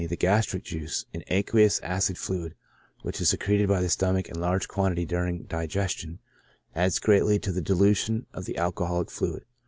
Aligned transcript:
The 0.09 0.15
gastric 0.17 0.63
juice, 0.63 1.05
an 1.13 1.21
aqueous 1.27 1.79
acid 1.81 2.17
fluid, 2.17 2.55
which 3.03 3.21
is 3.21 3.29
secreted 3.29 3.67
by 3.67 3.81
the 3.81 3.89
stomach 3.89 4.29
in 4.29 4.39
large 4.39 4.67
quantity 4.67 5.05
during 5.05 5.43
digestion, 5.43 6.17
adds 6.75 6.97
greatly 6.97 7.37
to 7.37 7.51
the 7.51 7.61
dilution 7.61 8.25
of 8.33 8.45
the 8.45 8.55
alcohoUc 8.55 9.11
fluid. 9.11 9.45